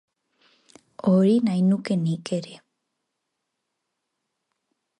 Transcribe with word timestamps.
Hori 1.11 1.35
nahi 1.49 1.61
nuke 1.67 1.95
nik 2.05 2.31
ere. 2.37 2.55